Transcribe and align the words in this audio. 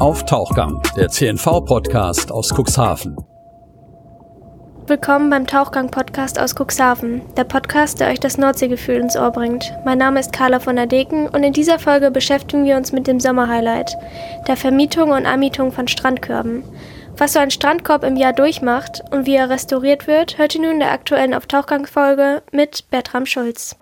auf 0.00 0.24
Tauchgang, 0.24 0.80
der 0.96 1.10
CNV-Podcast 1.10 2.32
aus 2.32 2.54
Cuxhaven. 2.54 3.18
Willkommen 4.86 5.28
beim 5.28 5.46
Tauchgang-Podcast 5.46 6.38
aus 6.38 6.54
Cuxhaven, 6.54 7.20
der 7.36 7.44
Podcast, 7.44 8.00
der 8.00 8.08
euch 8.08 8.18
das 8.18 8.38
Nordseegefühl 8.38 8.96
ins 8.96 9.14
Ohr 9.14 9.30
bringt. 9.30 9.74
Mein 9.84 9.98
Name 9.98 10.18
ist 10.18 10.32
Carla 10.32 10.58
von 10.58 10.76
der 10.76 10.86
Deken 10.86 11.28
und 11.28 11.44
in 11.44 11.52
dieser 11.52 11.78
Folge 11.78 12.10
beschäftigen 12.10 12.64
wir 12.64 12.78
uns 12.78 12.92
mit 12.92 13.06
dem 13.06 13.20
Sommerhighlight, 13.20 13.94
der 14.48 14.56
Vermietung 14.56 15.10
und 15.10 15.26
Anmietung 15.26 15.70
von 15.70 15.86
Strandkörben. 15.86 16.64
Was 17.18 17.34
so 17.34 17.38
ein 17.38 17.50
Strandkorb 17.50 18.02
im 18.02 18.16
Jahr 18.16 18.32
durchmacht 18.32 19.02
und 19.10 19.26
wie 19.26 19.34
er 19.34 19.50
restauriert 19.50 20.06
wird, 20.06 20.38
hört 20.38 20.54
ihr 20.54 20.62
nun 20.62 20.70
in 20.72 20.80
der 20.80 20.92
aktuellen 20.92 21.34
Auf 21.34 21.44
Tauchgang-Folge 21.44 22.42
mit 22.52 22.88
Bertram 22.90 23.26
Schulz. 23.26 23.76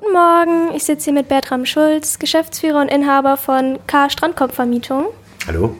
Guten 0.00 0.14
Morgen, 0.14 0.74
ich 0.74 0.84
sitze 0.84 1.04
hier 1.04 1.12
mit 1.12 1.28
Bertram 1.28 1.66
Schulz, 1.66 2.18
Geschäftsführer 2.18 2.80
und 2.80 2.88
Inhaber 2.88 3.36
von 3.36 3.78
K 3.86 4.08
Strandkorbvermietung. 4.08 5.08
Hallo. 5.46 5.76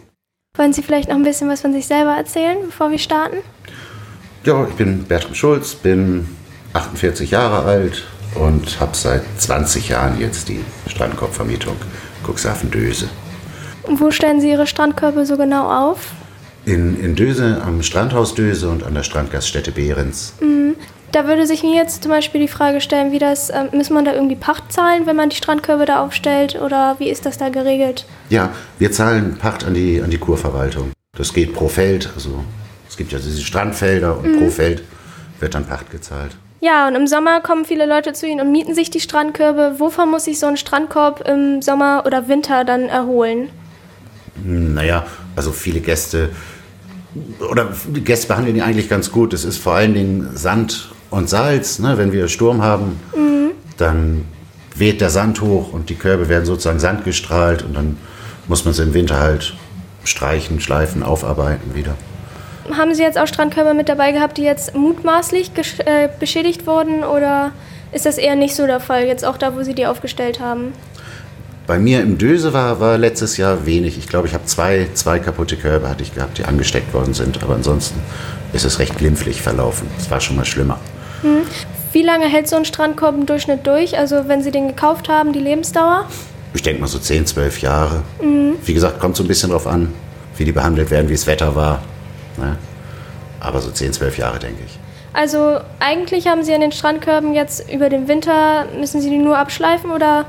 Wollen 0.59 0.75
Sie 0.75 0.83
vielleicht 0.83 1.09
noch 1.09 1.17
ein 1.17 1.23
bisschen 1.23 1.49
was 1.49 1.63
von 1.63 1.73
sich 1.73 1.87
selber 1.87 2.11
erzählen, 2.11 2.59
bevor 2.67 2.91
wir 2.91 2.99
starten? 2.99 3.39
Ja, 4.45 4.67
ich 4.69 4.75
bin 4.75 5.05
Bertram 5.05 5.35
Schulz, 5.35 5.75
bin 5.75 6.29
48 6.75 7.31
Jahre 7.31 7.65
alt 7.65 8.05
und 8.35 8.79
habe 8.79 8.95
seit 8.95 9.23
20 9.39 9.89
Jahren 9.89 10.21
jetzt 10.21 10.51
die 10.51 10.63
Strandkorbvermietung 10.87 11.77
Cuxhaven-Döse. 12.27 13.09
Und 13.85 14.03
wo 14.03 14.11
stellen 14.11 14.43
Sie 14.43 14.51
Ihre 14.51 14.67
Strandkörbe 14.67 15.25
so 15.25 15.39
genau 15.39 15.71
auf? 15.71 16.13
In, 16.67 17.01
in 17.01 17.17
Döse, 17.17 17.63
am 17.65 17.83
Strandhaus 17.83 18.35
Döse 18.35 18.69
und 18.69 18.83
an 18.85 18.93
der 18.93 19.03
Strandgaststätte 19.03 19.73
Behrens. 19.73 20.35
Mhm. 20.41 20.77
Da 21.13 21.27
würde 21.27 21.47
sich 21.47 21.63
mir 21.63 21.75
jetzt 21.75 22.05
zum 22.05 22.13
Beispiel 22.13 22.41
die 22.41 22.49
Frage 22.49 22.81
stellen, 22.81 23.11
wie 23.11 23.19
das, 23.19 23.51
äh, 23.51 23.65
muss 23.73 23.91
man 23.91 24.05
da 24.05 24.13
irgendwie 24.13 24.37
Pacht 24.37 24.73
zahlen, 24.73 25.07
wenn 25.07 25.17
man 25.17 25.29
die 25.29 25.37
Strandkörbe 25.37 25.85
da 25.85 26.03
aufstellt 26.03 26.61
oder 26.61 26.97
wie 26.99 27.09
ist 27.09 27.27
das 27.27 27.37
da 27.37 27.49
geregelt? 27.49 28.07
Ja, 28.29 28.51
wir 28.79 28.93
zahlen 28.93 29.37
Pacht 29.37 29.65
an 29.65 29.75
die, 29.75 30.01
an 30.01 30.11
die 30.11 30.19
Kurverwaltung. 30.19 30.93
Das 31.17 31.35
geht 31.35 31.53
pro 31.53 31.67
Feld, 31.67 32.11
also 32.15 32.45
es 32.89 32.97
gibt 32.97 33.11
ja 33.11 33.19
diese 33.19 33.43
Strandfelder 33.43 34.19
und 34.19 34.37
mhm. 34.37 34.39
pro 34.39 34.51
Feld 34.51 34.85
wird 35.41 35.55
dann 35.55 35.67
Pacht 35.67 35.91
gezahlt. 35.91 36.37
Ja, 36.61 36.87
und 36.87 36.95
im 36.95 37.07
Sommer 37.07 37.41
kommen 37.41 37.65
viele 37.65 37.87
Leute 37.87 38.13
zu 38.13 38.27
Ihnen 38.27 38.41
und 38.41 38.53
mieten 38.53 38.75
sich 38.75 38.91
die 38.91 39.01
Strandkörbe. 39.01 39.77
Wovon 39.79 40.11
muss 40.11 40.27
sich 40.27 40.39
so 40.39 40.47
ein 40.47 40.59
Strandkorb 40.59 41.27
im 41.27 41.63
Sommer 41.63 42.05
oder 42.07 42.29
Winter 42.29 42.65
dann 42.65 42.83
erholen? 42.83 43.49
Naja, 44.45 45.07
also 45.37 45.53
viele 45.53 45.81
Gäste 45.81 46.31
oder 47.51 47.73
die 47.89 48.05
Gäste 48.05 48.29
behandeln 48.29 48.55
die 48.55 48.63
eigentlich 48.63 48.89
ganz 48.89 49.11
gut. 49.11 49.33
Es 49.33 49.45
ist 49.45 49.57
vor 49.57 49.75
allen 49.75 49.95
Dingen 49.95 50.37
Sand 50.37 50.91
und 51.11 51.29
Salz. 51.29 51.79
Ne? 51.79 51.99
Wenn 51.99 52.13
wir 52.13 52.29
Sturm 52.29 52.63
haben, 52.63 53.01
mhm. 53.15 53.51
dann 53.77 54.25
weht 54.75 55.01
der 55.01 55.11
Sand 55.11 55.41
hoch 55.41 55.73
und 55.73 55.91
die 55.91 55.95
Körbe 55.95 56.29
werden 56.29 56.45
sozusagen 56.45 56.79
sandgestrahlt 56.79 57.63
und 57.63 57.77
dann 57.77 57.97
muss 58.49 58.65
man 58.65 58.75
sie 58.75 58.83
im 58.83 58.95
Winter 58.95 59.19
halt 59.19 59.55
streichen, 60.05 60.61
schleifen, 60.61 61.03
aufarbeiten 61.03 61.75
wieder. 61.75 61.95
Haben 62.77 62.95
Sie 62.95 63.03
jetzt 63.03 63.19
auch 63.19 63.27
Strandkörbe 63.27 63.75
mit 63.75 63.89
dabei 63.89 64.13
gehabt, 64.13 64.39
die 64.39 64.43
jetzt 64.43 64.77
mutmaßlich 64.77 65.51
äh, 65.79 66.09
beschädigt 66.21 66.67
wurden 66.67 67.03
oder 67.03 67.53
ist 67.93 68.07
das 68.07 68.17
eher 68.17 68.37
nicht 68.37 68.55
so 68.55 68.67
der 68.67 68.81
Fall, 68.81 69.07
jetzt 69.07 69.25
auch 69.25 69.37
da, 69.37 69.57
wo 69.57 69.63
Sie 69.63 69.75
die 69.75 69.87
aufgestellt 69.87 70.41
haben? 70.41 70.73
Bei 71.67 71.79
mir 71.79 72.01
im 72.01 72.19
Döse 72.19 72.53
war, 72.53 72.81
war 72.81 72.99
letztes 72.99 73.37
Jahr 73.37 73.67
wenig. 73.67 73.99
Ich 73.99 74.09
glaube, 74.09 74.27
ich 74.27 74.35
habe 74.35 74.45
zwei, 74.45 74.89
zwei 74.95 75.19
kaputte 75.19 75.57
Körbe 75.57 75.89
hatte 75.89 76.03
ich 76.03 76.15
gehabt, 76.15 76.39
die 76.39 76.45
angesteckt 76.45 76.93
worden 76.95 77.15
sind. 77.15 77.43
Aber 77.43 77.55
ansonsten 77.55 78.01
ist 78.53 78.65
es 78.65 78.79
recht 78.79 78.99
glimpflich 78.99 79.41
verlaufen. 79.41 79.89
Es 79.99 80.11
war 80.11 80.21
schon 80.21 80.37
mal 80.37 80.45
schlimmer. 80.45 80.81
Hm. 81.23 81.43
Wie 81.93 82.03
lange 82.03 82.27
hält 82.27 82.49
so 82.49 82.57
ein 82.57 82.65
Strandkorb 82.65 83.17
im 83.17 83.27
Durchschnitt 83.27 83.67
durch? 83.67 83.99
Also 83.99 84.29
wenn 84.29 84.43
Sie 84.43 84.51
den 84.51 84.69
gekauft 84.69 85.09
haben, 85.09 85.33
die 85.33 85.41
Lebensdauer? 85.41 86.07
Ich 86.55 86.63
denke 86.63 86.81
mal 86.81 86.87
so 86.87 86.99
10, 86.99 87.27
12 87.27 87.61
Jahre. 87.63 88.03
Mhm. 88.23 88.57
Wie 88.65 88.75
gesagt, 88.75 89.01
kommt 89.01 89.17
so 89.17 89.25
ein 89.25 89.29
bisschen 89.29 89.51
drauf 89.51 89.67
an, 89.67 89.93
wie 90.37 90.45
die 90.45 90.53
behandelt 90.53 90.91
werden, 90.91 91.09
wie 91.09 91.15
das 91.15 91.27
Wetter 91.27 91.55
war. 91.55 91.83
Ne? 92.37 92.57
Aber 93.41 93.61
so 93.61 93.71
10, 93.71 93.93
12 93.93 94.19
Jahre, 94.19 94.39
denke 94.39 94.63
ich. 94.65 94.79
Also 95.13 95.59
eigentlich 95.81 96.29
haben 96.29 96.45
Sie 96.45 96.55
an 96.55 96.61
den 96.61 96.73
Strandkörben 96.73 97.35
jetzt 97.35 97.71
über 97.73 97.89
den 97.89 98.07
Winter, 98.07 98.67
müssen 98.79 99.01
Sie 99.01 99.11
die 99.11 99.19
nur 99.19 99.39
abschleifen 99.39 99.91
oder, 99.91 100.27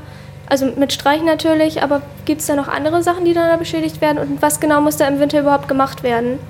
also 0.48 0.66
mit 0.66 0.92
Streichen 0.92 1.26
natürlich, 1.26 1.82
aber 1.82 2.02
gibt 2.24 2.40
es 2.40 2.48
da 2.48 2.56
noch 2.56 2.68
andere 2.68 3.02
Sachen, 3.02 3.24
die 3.24 3.32
da 3.32 3.56
beschädigt 3.56 4.00
werden 4.00 4.18
und 4.18 4.42
was 4.42 4.58
genau 4.58 4.80
muss 4.80 4.96
da 4.96 5.06
im 5.06 5.20
Winter 5.20 5.40
überhaupt 5.40 5.68
gemacht 5.68 6.02
werden? 6.02 6.40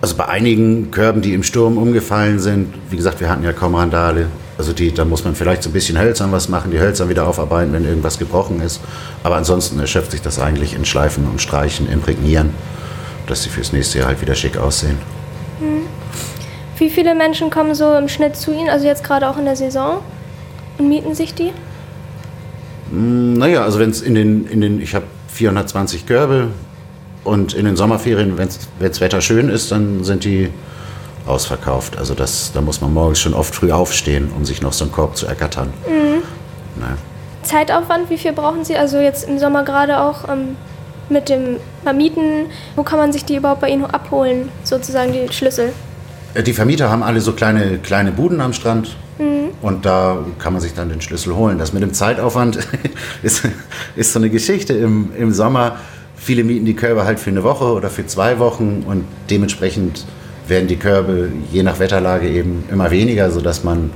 Also 0.00 0.14
bei 0.14 0.26
einigen 0.26 0.90
Körben, 0.90 1.22
die 1.22 1.34
im 1.34 1.42
Sturm 1.42 1.76
umgefallen 1.76 2.38
sind, 2.38 2.72
wie 2.90 2.96
gesagt, 2.96 3.20
wir 3.20 3.28
hatten 3.28 3.42
ja 3.42 3.52
kaum 3.52 3.74
Randale. 3.74 4.26
Also 4.56 4.72
die, 4.72 4.92
da 4.92 5.04
muss 5.04 5.24
man 5.24 5.34
vielleicht 5.34 5.62
so 5.62 5.70
ein 5.70 5.72
bisschen 5.72 5.98
hölzern 5.98 6.30
was 6.32 6.48
machen, 6.48 6.70
die 6.70 6.80
Hölzer 6.80 7.08
wieder 7.08 7.26
aufarbeiten, 7.26 7.72
wenn 7.72 7.84
irgendwas 7.84 8.18
gebrochen 8.18 8.60
ist. 8.60 8.80
Aber 9.24 9.36
ansonsten 9.36 9.78
erschöpft 9.80 10.12
sich 10.12 10.22
das 10.22 10.38
eigentlich 10.38 10.74
in 10.74 10.84
Schleifen 10.84 11.26
und 11.26 11.40
Streichen, 11.40 11.88
Imprägnieren, 11.88 12.50
dass 13.26 13.42
sie 13.42 13.50
fürs 13.50 13.72
nächste 13.72 13.98
Jahr 13.98 14.08
halt 14.08 14.20
wieder 14.20 14.34
schick 14.34 14.56
aussehen. 14.56 14.98
Hm. 15.60 15.82
Wie 16.78 16.90
viele 16.90 17.14
Menschen 17.14 17.50
kommen 17.50 17.74
so 17.74 17.94
im 17.94 18.08
Schnitt 18.08 18.36
zu 18.36 18.52
Ihnen, 18.52 18.68
also 18.68 18.86
jetzt 18.86 19.02
gerade 19.02 19.28
auch 19.28 19.36
in 19.36 19.44
der 19.44 19.56
Saison, 19.56 19.98
und 20.78 20.88
mieten 20.88 21.14
sich 21.14 21.34
die? 21.34 21.52
Hm, 22.90 23.34
naja, 23.34 23.64
also 23.64 23.80
wenn 23.80 23.90
es 23.90 24.00
in 24.00 24.14
den, 24.14 24.46
in 24.46 24.60
den, 24.60 24.80
ich 24.80 24.94
habe 24.94 25.06
420 25.28 26.06
Körbe, 26.06 26.48
und 27.24 27.54
in 27.54 27.64
den 27.64 27.76
Sommerferien, 27.76 28.38
wenn 28.38 28.48
das 28.80 29.00
Wetter 29.00 29.20
schön 29.20 29.48
ist, 29.48 29.70
dann 29.70 30.04
sind 30.04 30.24
die 30.24 30.50
ausverkauft. 31.26 31.98
Also 31.98 32.14
das, 32.14 32.52
da 32.52 32.60
muss 32.60 32.80
man 32.80 32.92
morgens 32.92 33.20
schon 33.20 33.34
oft 33.34 33.54
früh 33.54 33.70
aufstehen, 33.70 34.30
um 34.34 34.44
sich 34.44 34.62
noch 34.62 34.72
so 34.72 34.84
einen 34.84 34.92
Korb 34.92 35.16
zu 35.16 35.26
ergattern. 35.26 35.72
Mhm. 35.86 36.22
Ne? 36.80 36.96
Zeitaufwand, 37.42 38.10
wie 38.10 38.18
viel 38.18 38.32
brauchen 38.32 38.64
Sie? 38.64 38.76
Also 38.76 38.98
jetzt 38.98 39.28
im 39.28 39.38
Sommer 39.38 39.64
gerade 39.64 40.00
auch 40.00 40.28
ähm, 40.28 40.56
mit 41.08 41.28
dem 41.28 41.56
Vermieten. 41.82 42.46
Wo 42.76 42.82
kann 42.82 42.98
man 42.98 43.12
sich 43.12 43.24
die 43.24 43.36
überhaupt 43.36 43.60
bei 43.60 43.70
Ihnen 43.70 43.84
abholen, 43.84 44.50
sozusagen 44.64 45.12
die 45.12 45.32
Schlüssel? 45.32 45.72
Äh, 46.34 46.42
die 46.42 46.52
Vermieter 46.52 46.90
haben 46.90 47.02
alle 47.02 47.20
so 47.20 47.32
kleine, 47.32 47.78
kleine 47.78 48.12
Buden 48.12 48.40
am 48.40 48.52
Strand. 48.52 48.96
Mhm. 49.18 49.50
Und 49.62 49.84
da 49.86 50.18
kann 50.38 50.52
man 50.52 50.62
sich 50.62 50.74
dann 50.74 50.88
den 50.88 51.00
Schlüssel 51.00 51.34
holen. 51.34 51.58
Das 51.58 51.72
mit 51.72 51.82
dem 51.82 51.92
Zeitaufwand 51.92 52.58
ist, 53.22 53.42
ist 53.96 54.12
so 54.12 54.18
eine 54.18 54.30
Geschichte. 54.30 54.74
Im, 54.74 55.10
im 55.16 55.32
Sommer 55.32 55.76
Viele 56.18 56.44
mieten 56.44 56.66
die 56.66 56.74
Körbe 56.74 57.04
halt 57.04 57.20
für 57.20 57.30
eine 57.30 57.42
Woche 57.42 57.64
oder 57.64 57.90
für 57.90 58.06
zwei 58.06 58.38
Wochen 58.38 58.84
und 58.86 59.04
dementsprechend 59.30 60.04
werden 60.48 60.68
die 60.68 60.76
Körbe 60.76 61.30
je 61.52 61.62
nach 61.62 61.78
Wetterlage 61.78 62.28
eben 62.28 62.64
immer 62.70 62.90
weniger, 62.90 63.30
sodass 63.30 63.64
man 63.64 63.90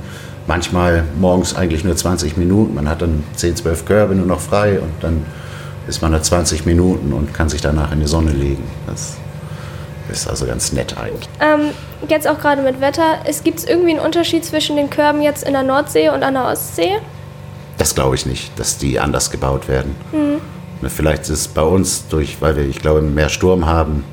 manchmal 0.47 1.03
morgens 1.19 1.55
eigentlich 1.55 1.83
nur 1.83 1.95
20 1.95 2.37
Minuten, 2.37 2.75
man 2.75 2.89
hat 2.89 3.01
dann 3.01 3.23
10, 3.35 3.57
12 3.57 3.85
Körbe 3.85 4.15
nur 4.15 4.25
noch 4.25 4.39
frei 4.39 4.79
und 4.79 4.91
dann 5.01 5.25
ist 5.87 6.01
man 6.01 6.11
da 6.11 6.21
20 6.21 6.65
Minuten 6.65 7.13
und 7.13 7.33
kann 7.33 7.49
sich 7.49 7.61
danach 7.61 7.91
in 7.91 7.99
die 7.99 8.07
Sonne 8.07 8.31
legen. 8.31 8.63
Das 8.87 9.17
ist 10.09 10.27
also 10.27 10.45
ganz 10.45 10.71
nett 10.71 10.97
eigentlich. 10.97 11.29
Ähm, 11.39 11.71
jetzt 12.07 12.27
auch 12.27 12.39
gerade 12.39 12.61
mit 12.61 12.81
Wetter, 12.81 13.19
es 13.25 13.43
gibt 13.43 13.67
irgendwie 13.67 13.91
einen 13.91 13.99
Unterschied 13.99 14.45
zwischen 14.45 14.75
den 14.75 14.89
Körben 14.89 15.21
jetzt 15.21 15.43
in 15.43 15.53
der 15.53 15.63
Nordsee 15.63 16.09
und 16.09 16.23
an 16.23 16.35
der 16.35 16.45
Ostsee? 16.45 16.91
Das 17.77 17.95
glaube 17.95 18.15
ich 18.15 18.25
nicht, 18.25 18.57
dass 18.59 18.77
die 18.77 18.99
anders 18.99 19.31
gebaut 19.31 19.67
werden. 19.67 19.95
Mhm. 20.11 20.32
Ne, 20.83 20.89
vielleicht 20.89 21.23
ist 21.23 21.29
es 21.29 21.47
bei 21.47 21.61
uns 21.61 22.09
durch, 22.09 22.41
weil 22.41 22.57
wir, 22.57 22.65
ich 22.65 22.79
glaube, 22.79 23.01
mehr 23.01 23.29
Sturm 23.29 23.65
haben 23.65 24.03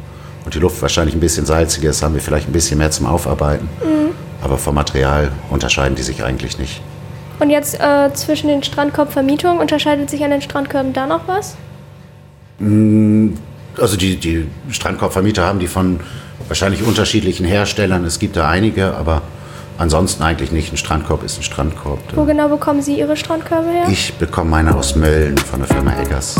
und 0.44 0.54
die 0.54 0.60
Luft 0.60 0.80
wahrscheinlich 0.82 1.16
ein 1.16 1.20
bisschen 1.20 1.44
salziger 1.44 1.90
ist, 1.90 2.02
haben 2.04 2.14
wir 2.14 2.20
vielleicht 2.20 2.48
ein 2.48 2.52
bisschen 2.52 2.78
mehr 2.78 2.92
zum 2.92 3.06
Aufarbeiten. 3.06 3.68
Mhm. 3.84 4.10
Aber 4.40 4.56
vom 4.56 4.76
Material 4.76 5.32
unterscheiden 5.50 5.96
die 5.96 6.02
sich 6.02 6.22
eigentlich 6.22 6.58
nicht. 6.58 6.80
Und 7.40 7.50
jetzt 7.50 7.80
äh, 7.80 8.12
zwischen 8.14 8.46
den 8.46 8.62
Strandkorbvermietungen, 8.62 9.58
unterscheidet 9.58 10.10
sich 10.10 10.22
an 10.22 10.30
den 10.30 10.42
Strandkörben 10.42 10.92
da 10.92 11.08
noch 11.08 11.26
was? 11.26 11.56
Mm, 12.60 13.30
also 13.76 13.96
die, 13.96 14.16
die 14.16 14.46
Strandkorbvermieter 14.70 15.44
haben 15.44 15.58
die 15.58 15.66
von 15.66 15.98
wahrscheinlich 16.46 16.84
unterschiedlichen 16.84 17.46
Herstellern. 17.46 18.04
Es 18.04 18.20
gibt 18.20 18.36
da 18.36 18.48
einige, 18.48 18.94
aber 18.94 19.22
Ansonsten 19.80 20.22
eigentlich 20.22 20.52
nicht. 20.52 20.70
Ein 20.70 20.76
Strandkorb 20.76 21.22
ist 21.24 21.38
ein 21.38 21.42
Strandkorb. 21.42 22.00
Wo 22.14 22.26
genau 22.26 22.50
bekommen 22.50 22.82
Sie 22.82 22.98
Ihre 22.98 23.16
Strandkörbe 23.16 23.70
her? 23.70 23.86
Ich 23.88 24.12
bekomme 24.12 24.50
meine 24.50 24.76
aus 24.76 24.94
Mölln 24.94 25.38
von 25.38 25.60
der 25.60 25.68
Firma 25.68 25.98
Eggers. 25.98 26.38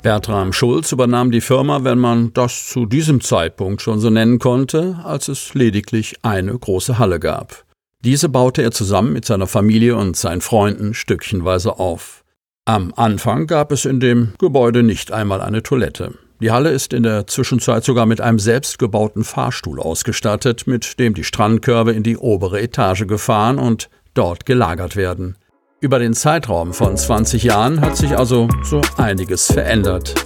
Bertram 0.00 0.54
Schulz 0.54 0.90
übernahm 0.90 1.30
die 1.30 1.42
Firma, 1.42 1.84
wenn 1.84 1.98
man 1.98 2.32
das 2.32 2.66
zu 2.66 2.86
diesem 2.86 3.20
Zeitpunkt 3.20 3.82
schon 3.82 4.00
so 4.00 4.08
nennen 4.08 4.38
konnte, 4.38 5.00
als 5.04 5.28
es 5.28 5.52
lediglich 5.52 6.16
eine 6.22 6.58
große 6.58 6.98
Halle 6.98 7.20
gab. 7.20 7.66
Diese 8.00 8.30
baute 8.30 8.62
er 8.62 8.70
zusammen 8.70 9.12
mit 9.12 9.26
seiner 9.26 9.46
Familie 9.46 9.96
und 9.96 10.16
seinen 10.16 10.40
Freunden 10.40 10.94
stückchenweise 10.94 11.78
auf. 11.78 12.24
Am 12.64 12.94
Anfang 12.96 13.46
gab 13.46 13.70
es 13.70 13.84
in 13.84 14.00
dem 14.00 14.32
Gebäude 14.38 14.82
nicht 14.82 15.12
einmal 15.12 15.42
eine 15.42 15.62
Toilette. 15.62 16.14
Die 16.42 16.50
Halle 16.50 16.70
ist 16.70 16.92
in 16.92 17.04
der 17.04 17.28
Zwischenzeit 17.28 17.84
sogar 17.84 18.04
mit 18.04 18.20
einem 18.20 18.40
selbstgebauten 18.40 19.22
Fahrstuhl 19.22 19.78
ausgestattet, 19.78 20.66
mit 20.66 20.98
dem 20.98 21.14
die 21.14 21.22
Strandkörbe 21.22 21.92
in 21.92 22.02
die 22.02 22.16
obere 22.16 22.60
Etage 22.60 23.06
gefahren 23.06 23.60
und 23.60 23.88
dort 24.14 24.44
gelagert 24.44 24.96
werden. 24.96 25.38
Über 25.78 26.00
den 26.00 26.14
Zeitraum 26.14 26.74
von 26.74 26.96
20 26.96 27.44
Jahren 27.44 27.80
hat 27.80 27.96
sich 27.96 28.18
also 28.18 28.48
so 28.64 28.80
einiges 28.96 29.52
verändert. 29.52 30.16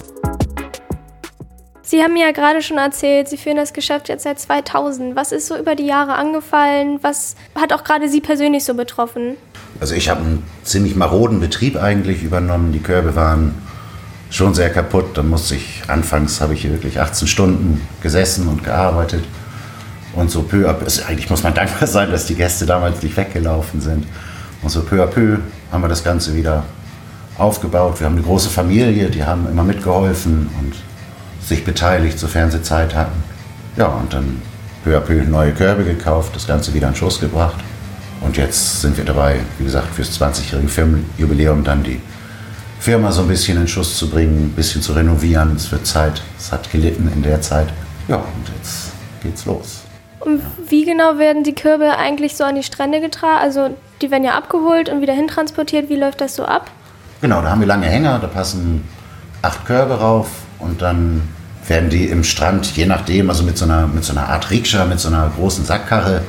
Sie 1.82 2.02
haben 2.02 2.14
mir 2.14 2.24
ja 2.24 2.32
gerade 2.32 2.62
schon 2.62 2.78
erzählt, 2.78 3.28
Sie 3.28 3.36
führen 3.36 3.58
das 3.58 3.74
Geschäft 3.74 4.08
jetzt 4.08 4.22
seit 4.22 4.40
2000. 4.40 5.16
Was 5.16 5.32
ist 5.32 5.46
so 5.46 5.58
über 5.58 5.74
die 5.74 5.86
Jahre 5.86 6.14
angefallen? 6.14 6.98
Was 7.02 7.36
hat 7.54 7.74
auch 7.74 7.84
gerade 7.84 8.08
Sie 8.08 8.22
persönlich 8.22 8.64
so 8.64 8.72
betroffen? 8.72 9.36
Also 9.80 9.94
ich 9.94 10.08
habe 10.08 10.22
einen 10.22 10.42
ziemlich 10.62 10.96
maroden 10.96 11.40
Betrieb 11.40 11.76
eigentlich 11.76 12.22
übernommen. 12.22 12.72
Die 12.72 12.80
Körbe 12.80 13.14
waren 13.16 13.65
schon 14.30 14.54
sehr 14.54 14.70
kaputt. 14.70 15.16
Dann 15.16 15.28
musste 15.28 15.54
ich, 15.56 15.82
anfangs 15.88 16.40
habe 16.40 16.54
ich 16.54 16.62
hier 16.62 16.72
wirklich 16.72 17.00
18 17.00 17.28
Stunden 17.28 17.80
gesessen 18.02 18.48
und 18.48 18.64
gearbeitet. 18.64 19.24
Und 20.14 20.30
so 20.30 20.42
peu 20.42 20.68
à 20.68 20.72
peu, 20.72 20.84
also 20.84 21.02
eigentlich 21.04 21.28
muss 21.28 21.42
man 21.42 21.54
dankbar 21.54 21.86
sein, 21.86 22.10
dass 22.10 22.26
die 22.26 22.34
Gäste 22.34 22.66
damals 22.66 23.02
nicht 23.02 23.16
weggelaufen 23.16 23.80
sind. 23.80 24.06
Und 24.62 24.70
so 24.70 24.82
peu 24.82 25.02
à 25.02 25.06
peu 25.06 25.38
haben 25.70 25.82
wir 25.82 25.88
das 25.88 26.02
Ganze 26.02 26.34
wieder 26.34 26.64
aufgebaut. 27.38 28.00
Wir 28.00 28.06
haben 28.06 28.14
eine 28.14 28.24
große 28.24 28.48
Familie, 28.48 29.10
die 29.10 29.24
haben 29.24 29.46
immer 29.50 29.62
mitgeholfen 29.62 30.48
und 30.60 30.74
sich 31.46 31.64
beteiligt, 31.64 32.18
sofern 32.18 32.50
sie 32.50 32.62
Zeit 32.62 32.94
hatten. 32.94 33.22
Ja, 33.76 33.86
und 33.86 34.12
dann 34.12 34.40
peu 34.84 34.96
à 34.96 35.00
peu 35.00 35.22
neue 35.22 35.52
Körbe 35.52 35.84
gekauft, 35.84 36.34
das 36.34 36.46
Ganze 36.46 36.72
wieder 36.72 36.88
in 36.88 36.94
Schuss 36.94 37.20
gebracht. 37.20 37.56
Und 38.22 38.36
jetzt 38.38 38.80
sind 38.80 38.96
wir 38.96 39.04
dabei, 39.04 39.40
wie 39.58 39.64
gesagt, 39.64 39.94
fürs 39.94 40.18
20-jährige 40.18 40.68
Firmenjubiläum 40.68 41.62
dann 41.62 41.82
die 41.82 42.00
Firma 42.78 43.10
so 43.12 43.22
ein 43.22 43.28
bisschen 43.28 43.60
in 43.60 43.68
Schuss 43.68 43.96
zu 43.96 44.08
bringen, 44.08 44.46
ein 44.46 44.52
bisschen 44.52 44.82
zu 44.82 44.92
renovieren. 44.92 45.56
Es 45.56 45.70
wird 45.72 45.86
Zeit, 45.86 46.22
es 46.38 46.52
hat 46.52 46.70
gelitten 46.70 47.10
in 47.14 47.22
der 47.22 47.40
Zeit. 47.40 47.68
Ja, 48.08 48.16
und 48.16 48.48
jetzt 48.56 48.92
geht's 49.22 49.44
los. 49.44 49.82
Und 50.20 50.42
wie 50.68 50.84
genau 50.84 51.18
werden 51.18 51.44
die 51.44 51.54
Körbe 51.54 51.96
eigentlich 51.96 52.36
so 52.36 52.44
an 52.44 52.54
die 52.54 52.62
Strände 52.62 53.00
getragen? 53.00 53.38
Also 53.40 53.76
die 54.02 54.10
werden 54.10 54.24
ja 54.24 54.34
abgeholt 54.34 54.88
und 54.88 55.00
wieder 55.00 55.12
hintransportiert. 55.14 55.88
Wie 55.88 55.96
läuft 55.96 56.20
das 56.20 56.34
so 56.34 56.44
ab? 56.44 56.70
Genau, 57.20 57.40
da 57.42 57.50
haben 57.50 57.60
wir 57.60 57.66
lange 57.66 57.86
Hänger, 57.86 58.18
da 58.18 58.26
passen 58.26 58.84
acht 59.42 59.64
Körbe 59.64 59.94
rauf 59.94 60.28
und 60.58 60.82
dann 60.82 61.22
werden 61.66 61.90
die 61.90 62.06
im 62.06 62.24
Strand, 62.24 62.76
je 62.76 62.86
nachdem, 62.86 63.30
also 63.30 63.42
mit 63.42 63.58
so 63.58 63.64
einer, 63.64 63.86
mit 63.86 64.04
so 64.04 64.12
einer 64.12 64.28
Art 64.28 64.50
Rikscha, 64.50 64.84
mit 64.84 65.00
so 65.00 65.08
einer 65.08 65.30
großen 65.36 65.64
Sackkarre 65.64 66.22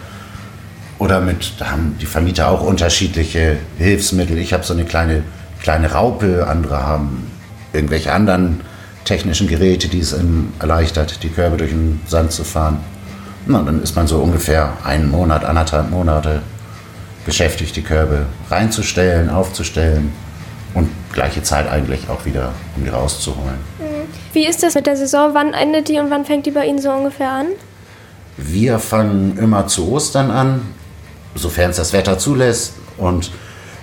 oder 0.97 1.21
mit, 1.21 1.53
da 1.59 1.71
haben 1.71 1.97
die 1.99 2.05
Vermieter 2.05 2.49
auch 2.49 2.61
unterschiedliche 2.61 3.57
Hilfsmittel. 3.77 4.38
Ich 4.38 4.53
habe 4.53 4.63
so 4.63 4.73
eine 4.73 4.85
kleine, 4.85 5.23
kleine 5.68 5.92
Raupe, 5.92 6.48
andere 6.48 6.88
haben 6.88 7.30
irgendwelche 7.74 8.14
anderen 8.14 8.62
technischen 9.04 9.50
Geräte, 9.50 9.90
die 9.90 10.00
es 10.00 10.14
ihnen 10.14 10.54
erleichtert, 10.62 11.24
die 11.24 11.30
Körbe 11.30 11.58
durch 11.58 11.72
den 11.72 12.00
Sand 12.08 12.31
zu 12.31 12.46
fahren. 12.46 12.80
Na, 13.48 13.62
dann 13.62 13.84
ist 13.84 13.94
man 13.94 14.08
so 14.08 14.19
ungefähr 14.19 14.72
einen 14.86 15.12
Monat, 15.12 15.44
anderthalb 15.44 15.90
Monate 15.90 16.42
beschäftigt, 17.25 17.75
die 17.75 17.81
Körbe 17.81 18.28
reinzustellen, 18.50 19.30
aufzustellen 19.30 20.14
und 20.74 20.90
gleiche 21.12 21.44
Zeit 21.44 21.69
eigentlich 21.69 22.10
auch 22.10 22.24
wieder, 22.24 22.54
um 22.78 22.86
die 22.86 22.90
rauszuholen. 22.90 23.58
Wie 24.31 24.48
ist 24.48 24.64
das 24.64 24.74
mit 24.74 24.86
der 24.86 24.96
Saison? 24.96 25.31
Wann 25.34 25.54
endet 25.54 25.90
die 25.90 26.00
und 26.00 26.10
wann 26.10 26.24
fängt 26.24 26.46
die 26.46 26.52
bei 26.52 26.66
Ihnen 26.66 26.80
so 26.80 26.92
ungefähr 26.92 27.31
an? 27.31 27.48
Wir 28.38 28.80
fangen 28.80 29.38
immer 29.38 29.68
zu 29.68 29.92
Ostern 29.92 30.31
an, 30.31 30.62
sofern 31.36 31.72
es 31.72 31.75
das 31.75 31.92
Wetter 31.92 32.18
zulässt 32.18 32.75
und 32.96 33.31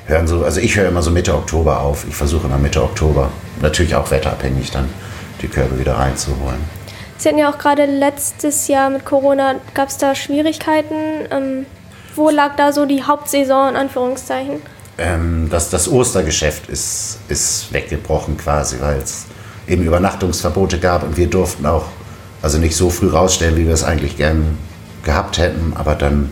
hören 0.06 0.27
so, 0.27 0.45
also 0.45 0.61
ich 0.61 0.77
höre 0.77 0.89
immer 0.89 1.03
so 1.03 1.11
Mitte 1.11 1.35
Oktober 1.35 1.81
auf. 1.81 2.05
Ich 2.09 2.15
versuche 2.15 2.47
immer 2.47 2.59
Mitte 2.59 2.83
Oktober, 2.83 3.31
natürlich 3.61 3.95
auch 3.95 4.11
wetterabhängig 4.11 4.71
dann, 4.71 4.89
die 5.43 5.49
Körbe 5.49 5.79
wieder 5.79 5.95
reinzuholen. 5.95 6.59
Sie 7.17 7.29
hatten 7.29 7.39
ja 7.39 7.51
auch 7.51 7.59
gerade 7.59 7.87
letztes 7.87 8.69
Jahr 8.69 8.91
mit 8.91 9.05
Corona, 9.05 9.56
gab 9.73 9.89
es 9.89 9.99
da 9.99 10.15
Schwierigkeiten? 10.15 10.95
Ähm, 11.31 11.67
wo 12.17 12.31
lag 12.31 12.56
da 12.56 12.73
so 12.73 12.87
die 12.87 13.03
Hauptsaison 13.03 13.71
in 13.71 13.77
Anführungszeichen? 13.77 14.62
Ähm, 14.99 15.49
das, 15.51 15.71
das 15.71 15.91
Ostergeschäft 15.91 16.69
ist, 16.69 17.19
ist 17.29 17.73
weggebrochen 17.73 18.37
quasi, 18.37 18.77
weil 18.81 18.99
es 18.99 19.27
eben 19.67 19.85
Übernachtungsverbote 19.85 20.79
gab 20.79 21.03
und 21.03 21.17
wir 21.17 21.29
durften 21.29 21.67
auch 21.67 21.87
also 22.43 22.59
nicht 22.59 22.77
so 22.77 22.91
früh 22.91 23.09
rausstellen, 23.09 23.57
wie 23.57 23.67
wir 23.67 23.73
es 23.73 23.85
eigentlich 23.85 24.17
gern 24.17 24.59
gehabt 25.03 25.39
hätten, 25.39 25.73
aber 25.77 25.95
dann 25.95 26.31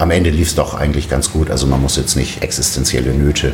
am 0.00 0.10
Ende 0.10 0.30
lief 0.30 0.48
es 0.48 0.54
doch 0.54 0.74
eigentlich 0.74 1.08
ganz 1.10 1.30
gut. 1.30 1.50
Also 1.50 1.66
man 1.66 1.80
muss 1.80 1.96
jetzt 1.96 2.16
nicht 2.16 2.42
existenzielle 2.42 3.12
Nöte 3.12 3.52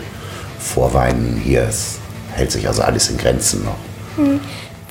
vorweinen. 0.61 1.41
Hier 1.43 1.63
es 1.63 1.99
hält 2.33 2.53
sich 2.53 2.69
also 2.69 2.83
alles 2.83 3.11
in 3.11 3.19
Grenzen 3.19 3.65
noch. 3.65 3.77
Hm. 4.17 4.41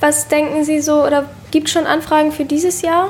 Was 0.00 0.28
denken 0.28 0.64
Sie 0.64 0.80
so, 0.80 1.02
oder 1.04 1.24
gibt 1.50 1.68
es 1.68 1.72
schon 1.72 1.86
Anfragen 1.86 2.30
für 2.30 2.44
dieses 2.44 2.82
Jahr? 2.82 3.08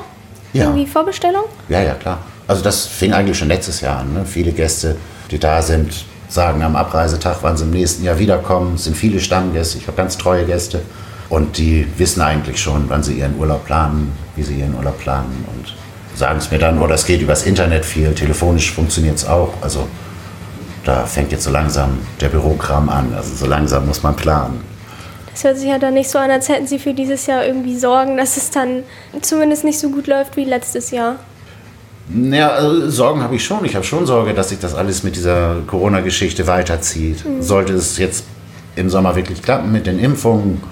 Ja. 0.53 0.63
Irgendwie 0.63 0.87
Vorbestellung? 0.87 1.43
Ja, 1.67 1.81
ja, 1.81 1.93
klar. 1.95 2.19
Also 2.47 2.63
das 2.63 2.85
fing 2.85 3.11
eigentlich 3.11 3.37
schon 3.37 3.49
letztes 3.49 3.81
Jahr 3.81 3.99
an. 3.99 4.13
Ne? 4.13 4.25
Viele 4.25 4.53
Gäste, 4.53 4.95
die 5.29 5.39
da 5.39 5.61
sind, 5.61 6.05
sagen 6.29 6.63
am 6.63 6.77
Abreisetag, 6.77 7.39
wann 7.41 7.57
sie 7.57 7.65
im 7.65 7.71
nächsten 7.71 8.05
Jahr 8.05 8.17
wiederkommen. 8.17 8.75
Es 8.75 8.85
sind 8.85 8.95
viele 8.95 9.19
Stammgäste, 9.19 9.77
ich 9.77 9.87
habe 9.87 9.97
ganz 9.97 10.17
treue 10.17 10.45
Gäste. 10.45 10.81
Und 11.27 11.57
die 11.57 11.85
wissen 11.97 12.21
eigentlich 12.21 12.61
schon, 12.61 12.85
wann 12.87 13.03
sie 13.03 13.19
ihren 13.19 13.37
Urlaub 13.37 13.65
planen, 13.65 14.13
wie 14.37 14.43
sie 14.43 14.55
ihren 14.55 14.73
Urlaub 14.75 14.97
planen 14.99 15.45
und 15.53 15.73
sagen 16.17 16.39
es 16.39 16.51
mir 16.51 16.57
dann, 16.57 16.79
oder 16.79 16.95
es 16.95 17.05
geht 17.05 17.21
übers 17.21 17.45
Internet 17.45 17.85
viel, 17.85 18.13
telefonisch 18.13 18.73
funktioniert 18.73 19.15
es 19.15 19.27
auch. 19.27 19.53
Also 19.61 19.87
da 20.83 21.05
fängt 21.05 21.31
jetzt 21.31 21.43
so 21.43 21.51
langsam 21.51 21.99
der 22.19 22.29
Bürokram 22.29 22.89
an. 22.89 23.13
Also 23.15 23.35
so 23.35 23.45
langsam 23.45 23.85
muss 23.85 24.03
man 24.03 24.15
planen. 24.15 24.61
Das 25.31 25.43
hört 25.43 25.57
sich 25.57 25.69
ja 25.69 25.77
dann 25.77 25.93
nicht 25.93 26.09
so 26.09 26.17
an, 26.17 26.31
als 26.31 26.49
hätten 26.49 26.65
Sie 26.65 26.79
für 26.79 26.95
dieses 26.95 27.27
Jahr 27.27 27.45
irgendwie 27.45 27.77
Sorgen, 27.77 28.17
dass 28.17 28.37
es 28.37 28.49
dann 28.49 28.83
zumindest 29.21 29.63
nicht 29.63 29.77
so 29.77 29.91
gut 29.91 30.07
läuft 30.07 30.35
wie 30.35 30.45
letztes 30.45 30.89
Jahr. 30.89 31.17
Ja, 32.09 32.49
also 32.49 32.89
Sorgen 32.89 33.21
habe 33.21 33.35
ich 33.35 33.45
schon. 33.45 33.63
Ich 33.65 33.75
habe 33.75 33.85
schon 33.85 34.07
Sorge, 34.07 34.33
dass 34.33 34.49
sich 34.49 34.59
das 34.59 34.73
alles 34.73 35.03
mit 35.03 35.15
dieser 35.15 35.57
Corona-Geschichte 35.67 36.47
weiterzieht. 36.47 37.23
Mhm. 37.23 37.43
Sollte 37.43 37.73
es 37.73 37.99
jetzt 37.99 38.23
im 38.75 38.89
Sommer 38.89 39.15
wirklich 39.15 39.43
klappen 39.43 39.71
mit 39.71 39.85
den 39.85 39.99
Impfungen 39.99 40.63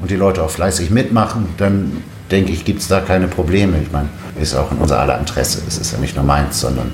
und 0.00 0.10
die 0.10 0.16
Leute 0.16 0.42
auch 0.42 0.50
fleißig 0.50 0.90
mitmachen, 0.90 1.50
dann 1.58 2.02
denke 2.30 2.52
ich, 2.52 2.64
gibt 2.64 2.80
es 2.80 2.88
da 2.88 3.00
keine 3.00 3.28
Probleme. 3.28 3.78
Ich 3.82 3.90
meine, 3.90 4.08
ist 4.40 4.54
auch 4.54 4.70
in 4.72 4.78
unser 4.78 5.00
aller 5.00 5.18
Interesse. 5.18 5.62
Es 5.66 5.78
ist 5.78 5.92
ja 5.92 5.98
nicht 5.98 6.16
nur 6.16 6.24
meins, 6.24 6.60
sondern 6.60 6.92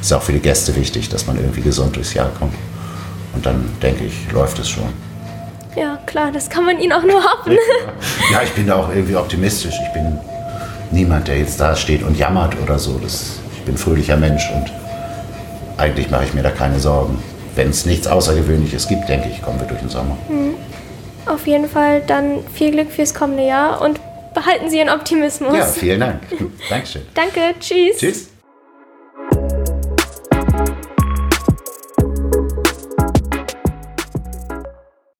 es 0.00 0.06
ist 0.06 0.12
auch 0.12 0.22
für 0.22 0.32
die 0.32 0.40
Gäste 0.40 0.74
wichtig, 0.76 1.08
dass 1.08 1.26
man 1.26 1.36
irgendwie 1.36 1.62
gesund 1.62 1.96
durchs 1.96 2.14
Jahr 2.14 2.30
kommt. 2.38 2.54
Und 3.34 3.44
dann 3.44 3.64
denke 3.82 4.04
ich, 4.04 4.30
läuft 4.32 4.58
es 4.58 4.68
schon. 4.68 4.84
Ja, 5.76 5.98
klar, 6.06 6.30
das 6.30 6.48
kann 6.48 6.64
man 6.64 6.78
Ihnen 6.78 6.92
auch 6.92 7.02
nur 7.02 7.22
hoffen. 7.22 7.56
Ja, 8.30 8.42
ich 8.42 8.52
bin 8.52 8.66
da 8.66 8.76
auch 8.76 8.90
irgendwie 8.90 9.16
optimistisch. 9.16 9.74
Ich 9.84 9.92
bin 9.92 10.18
niemand, 10.92 11.26
der 11.26 11.38
jetzt 11.38 11.58
da 11.58 11.74
steht 11.74 12.02
und 12.02 12.16
jammert 12.16 12.54
oder 12.62 12.78
so. 12.78 12.98
Das, 13.02 13.38
ich 13.56 13.62
bin 13.62 13.74
ein 13.74 13.78
fröhlicher 13.78 14.16
Mensch 14.16 14.48
und 14.54 14.72
eigentlich 15.76 16.10
mache 16.10 16.24
ich 16.24 16.34
mir 16.34 16.42
da 16.42 16.50
keine 16.50 16.78
Sorgen. 16.78 17.18
Wenn 17.56 17.70
es 17.70 17.86
nichts 17.86 18.06
Außergewöhnliches 18.06 18.86
gibt, 18.86 19.08
denke 19.08 19.28
ich, 19.28 19.42
kommen 19.42 19.58
wir 19.58 19.66
durch 19.66 19.80
den 19.80 19.88
Sommer. 19.88 20.16
Mhm. 20.28 20.54
Auf 21.26 21.46
jeden 21.46 21.68
Fall 21.68 22.02
dann 22.06 22.40
viel 22.52 22.70
Glück 22.70 22.90
fürs 22.92 23.14
kommende 23.14 23.46
Jahr 23.46 23.80
und 23.80 23.98
behalten 24.34 24.68
Sie 24.68 24.78
Ihren 24.78 24.90
Optimismus. 24.90 25.56
Ja, 25.56 25.64
vielen 25.64 26.00
Dank. 26.00 26.20
Dankeschön. 26.68 27.02
Danke, 27.14 27.54
tschüss. 27.58 27.96
Tschüss. 27.96 28.30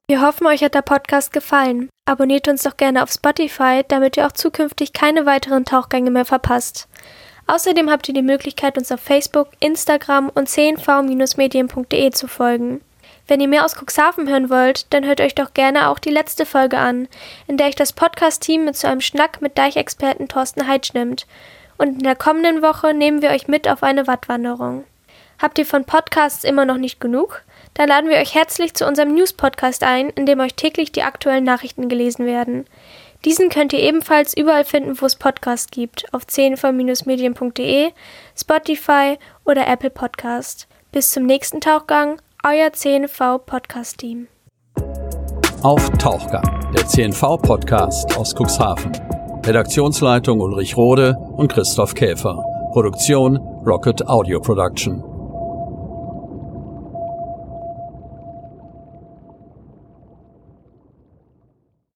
Wir 0.06 0.20
hoffen, 0.20 0.46
euch 0.46 0.62
hat 0.62 0.74
der 0.74 0.82
Podcast 0.82 1.32
gefallen. 1.32 1.88
Abonniert 2.04 2.46
uns 2.46 2.62
doch 2.62 2.76
gerne 2.76 3.02
auf 3.02 3.10
Spotify, 3.10 3.82
damit 3.88 4.16
ihr 4.16 4.26
auch 4.26 4.32
zukünftig 4.32 4.92
keine 4.92 5.24
weiteren 5.24 5.64
Tauchgänge 5.64 6.10
mehr 6.10 6.26
verpasst. 6.26 6.88
Außerdem 7.46 7.90
habt 7.90 8.08
ihr 8.08 8.14
die 8.14 8.22
Möglichkeit, 8.22 8.78
uns 8.78 8.92
auf 8.92 9.00
Facebook, 9.00 9.48
Instagram 9.60 10.30
und 10.34 10.48
cnv-medien.de 10.48 12.10
zu 12.10 12.28
folgen. 12.28 12.80
Wenn 13.26 13.40
ihr 13.40 13.48
mehr 13.48 13.64
aus 13.64 13.74
Cuxhaven 13.74 14.28
hören 14.28 14.50
wollt, 14.50 14.92
dann 14.92 15.06
hört 15.06 15.20
euch 15.20 15.34
doch 15.34 15.54
gerne 15.54 15.88
auch 15.88 15.98
die 15.98 16.10
letzte 16.10 16.44
Folge 16.44 16.78
an, 16.78 17.08
in 17.46 17.56
der 17.56 17.68
ich 17.68 17.74
das 17.74 17.94
Podcast-Team 17.94 18.66
mit 18.66 18.76
zu 18.76 18.86
einem 18.86 19.00
Schnack 19.00 19.40
mit 19.40 19.56
Deichexperten 19.56 20.28
Thorsten 20.28 20.66
Heitsch 20.66 20.92
nimmt. 20.92 21.26
Und 21.78 21.88
in 21.88 22.02
der 22.02 22.16
kommenden 22.16 22.60
Woche 22.60 22.92
nehmen 22.92 23.22
wir 23.22 23.30
euch 23.30 23.48
mit 23.48 23.66
auf 23.66 23.82
eine 23.82 24.06
Wattwanderung. 24.06 24.84
Habt 25.40 25.58
ihr 25.58 25.66
von 25.66 25.84
Podcasts 25.84 26.44
immer 26.44 26.64
noch 26.64 26.76
nicht 26.76 27.00
genug? 27.00 27.42
Dann 27.72 27.88
laden 27.88 28.08
wir 28.08 28.18
euch 28.18 28.34
herzlich 28.34 28.74
zu 28.74 28.86
unserem 28.86 29.14
News-Podcast 29.14 29.82
ein, 29.82 30.10
in 30.10 30.26
dem 30.26 30.40
euch 30.40 30.54
täglich 30.54 30.92
die 30.92 31.02
aktuellen 31.02 31.44
Nachrichten 31.44 31.88
gelesen 31.88 32.26
werden. 32.26 32.66
Diesen 33.24 33.48
könnt 33.48 33.72
ihr 33.72 33.80
ebenfalls 33.80 34.36
überall 34.36 34.64
finden, 34.64 35.00
wo 35.00 35.06
es 35.06 35.16
Podcasts 35.16 35.70
gibt, 35.70 36.12
auf 36.12 36.26
10 36.26 36.56
Spotify 38.36 39.18
oder 39.44 39.66
Apple 39.66 39.90
Podcast. 39.90 40.68
Bis 40.92 41.10
zum 41.10 41.24
nächsten 41.24 41.60
Tauchgang, 41.62 42.20
euer 42.44 42.72
CNV 42.72 43.38
Podcast 43.46 43.98
Team. 43.98 44.28
Auf 45.62 45.88
Tauchgang, 45.92 46.72
der 46.74 46.86
CNV 46.86 47.38
Podcast 47.40 48.14
aus 48.18 48.34
Cuxhaven. 48.34 48.92
Redaktionsleitung 49.46 50.40
Ulrich 50.40 50.76
Rode 50.76 51.16
und 51.36 51.50
Christoph 51.50 51.94
Käfer. 51.94 52.44
Produktion 52.72 53.38
Rocket 53.64 54.06
Audio 54.06 54.40
Production. 54.40 55.13